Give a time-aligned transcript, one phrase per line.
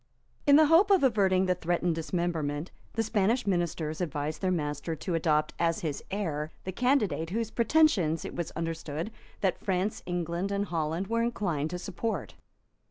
[0.47, 5.13] In the hope of averting the threatened dismemberment, the Spanish ministers advised their master to
[5.13, 9.11] adopt as his heir the candidate whose pretensions it was understood
[9.41, 12.33] that France, England and Holland were inclined to support.